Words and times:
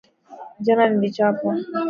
Jana 0.65 0.85
nlichapwa 0.91 1.53